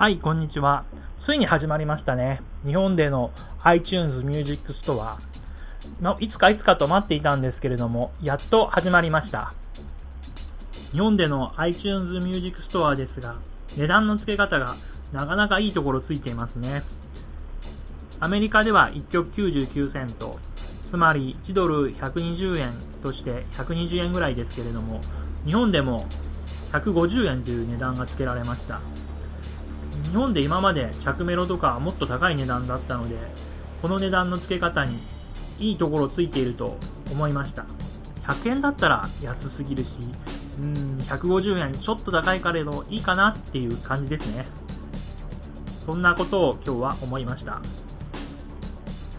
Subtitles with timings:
[0.00, 0.84] はい、こんにちは。
[1.26, 2.40] ついに始まりましたね。
[2.64, 3.32] 日本での
[3.64, 5.16] iTunes Music Store。
[6.00, 9.52] のいつかいつかと待っていたんですけれども、やっと始まりました。
[10.92, 13.38] 日本での iTunes Music Store ですが、
[13.76, 14.68] 値段の付け方が
[15.12, 16.84] なかなかいいところついていますね。
[18.20, 20.38] アメリカでは1曲99セント、
[20.92, 22.70] つまり1ドル120円
[23.02, 25.00] として120円ぐらいですけれども、
[25.44, 26.06] 日本でも
[26.70, 28.80] 150円という値段が付けられました。
[30.10, 33.16] 日本で今まで着メロとかもっと高い値段だったので、
[33.82, 34.98] この値段の付け方に
[35.58, 36.76] いいところついていると
[37.10, 37.66] 思いました。
[38.26, 39.88] 100円だったら安すぎるし、
[40.58, 44.46] うん、150円ちょっと高いからいいかなっていう感じですね。
[45.84, 47.60] そんなことを今日は思いました。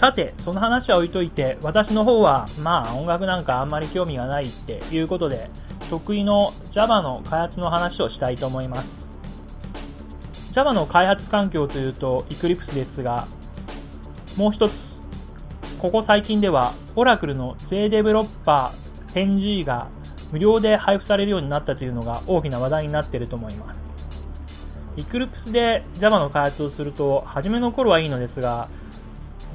[0.00, 5.48] さて、その話は置いといて、私の方は、まあ音楽なんかあんまり興味がないっていうことで、
[5.88, 9.05] 得意の Java の開発の話をしたいと思います。
[10.56, 13.28] Java の開発環境というと Eclipse ですが、
[14.38, 14.72] もう一つ、
[15.78, 18.70] ここ最近では Oracle の JDeveloper
[19.08, 19.88] 10G が
[20.32, 23.80] 無料で配布されるようになったというのが大きな話題になっていると思います。
[24.96, 28.68] Eclipse で Java の開発をすると、初めの頃はいいのですが、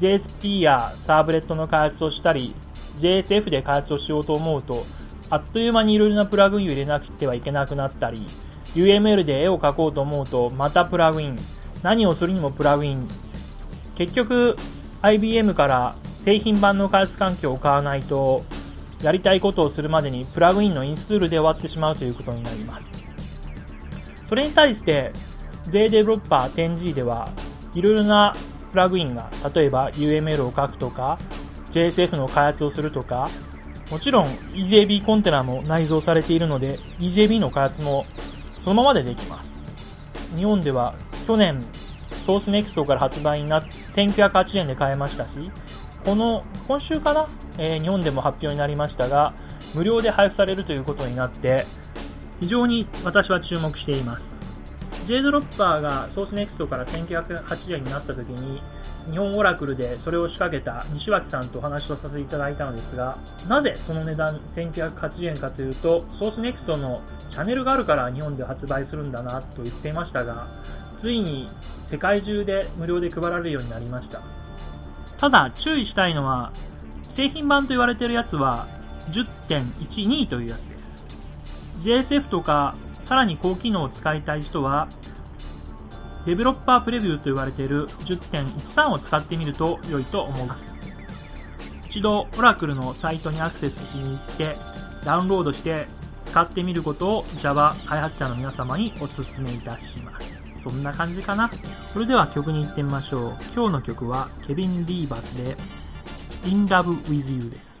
[0.00, 2.54] JSP やサーブレットの開発をしたり、
[3.00, 4.82] JSF で開発をしようと思うと、
[5.28, 8.24] あっという間にいろいろなプラグインを入れなくてはいけなくなったり、
[8.76, 11.36] UML で絵を描こうと思うと、またプラグイン。
[11.82, 13.08] 何をするにもプラグイン。
[13.96, 14.56] 結局、
[15.02, 18.44] IBM から製品版の開発環境を買わないと、
[19.02, 22.86] やりたいことをするまでにプラグインのインストールで終わってしまうということになります。
[24.28, 25.12] それに対して、
[25.70, 27.28] JDeveloper 10G では、
[27.74, 28.34] いろいろな
[28.70, 31.18] プラグインが、例えば UML を書くとか、
[31.72, 33.28] JSF の開発をするとか、
[33.90, 38.04] もちろん EJB コンテナも内蔵されているので、EJB の開発も
[38.66, 40.36] そのままでできます。
[40.36, 41.64] 日本では去年、
[42.26, 45.52] ソースネクストから発売になって、1908円で買えましたし、
[46.04, 47.28] この、今週から、
[47.58, 49.34] えー日本でも発表になりましたが、
[49.72, 51.64] 無料で配布されるということになって、
[52.40, 54.35] 非常に私は注目しています。
[55.06, 58.60] JDropper がソースネクストから1980円になった時に、
[59.10, 63.16] 日本オラクルでそれを仕掛けた西脇さんとお話をさせていただいたのですが、
[63.48, 67.00] なぜその値段1980円かというと、ソースネクストの
[67.30, 70.48] チャンネルがあるから日本で発売するんだなと言っていましたが、
[71.00, 71.48] ついに
[71.88, 74.20] 世界中で無料で配られるようになりました。
[75.18, 76.52] ただ注意したいのは、
[77.14, 78.66] 製品版と言われているやつは
[79.10, 82.06] 10.12というやつです。
[82.10, 82.74] JSF とか
[83.06, 84.88] さらに高機能を使いたい人は、
[86.26, 90.62] デベロッパープレビューと言われている10.13を使ってみると良いと思います。
[91.90, 94.56] 一度、オラクルのサイトにアクセスしに行って、
[95.04, 95.86] ダウンロードして
[96.26, 100.36] 使ってみることを Java 開発者の皆様にお勧めいたします。
[100.64, 101.48] そんな感じかな。
[101.92, 103.36] それでは曲に行ってみましょう。
[103.54, 105.56] 今日の曲はケビン・リーバスで
[106.44, 107.75] In Love With You です。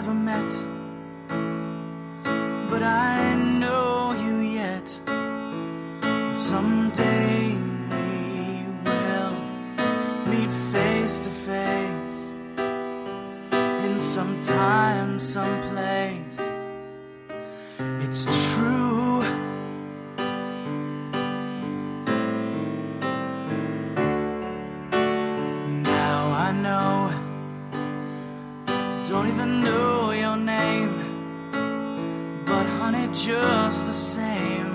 [0.00, 0.52] Never met,
[2.70, 4.88] but I know you yet.
[6.36, 7.56] Someday
[7.90, 8.06] we
[8.84, 9.34] will
[10.30, 12.20] meet face to face
[13.86, 16.40] in some time, some place.
[18.04, 18.22] It's
[18.54, 19.07] true.
[33.18, 34.67] Just the same.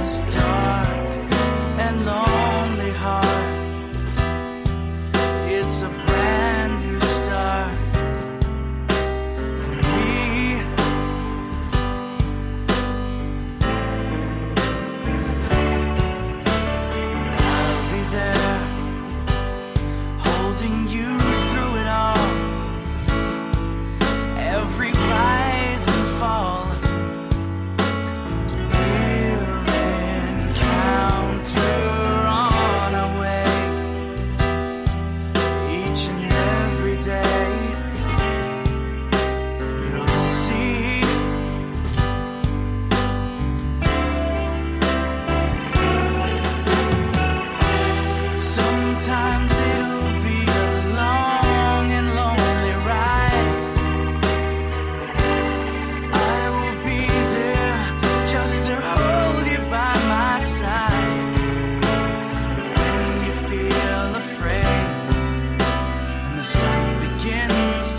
[0.00, 0.49] last time.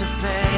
[0.02, 0.51] to fail.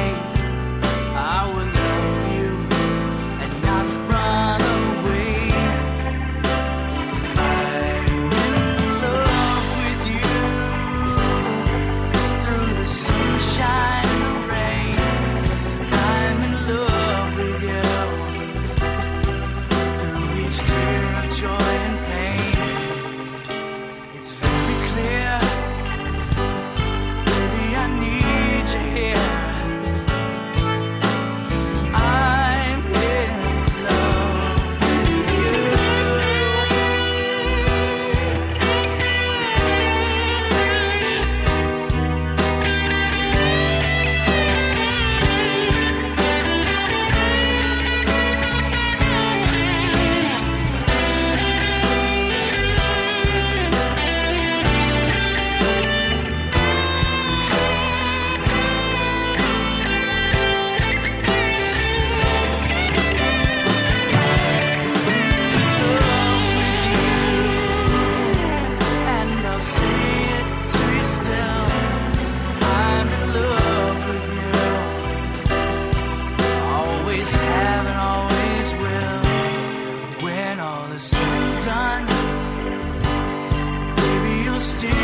[84.64, 85.03] still